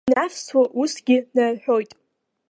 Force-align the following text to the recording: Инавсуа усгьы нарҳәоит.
Инавсуа 0.09 0.63
усгьы 0.81 1.17
нарҳәоит. 1.35 1.91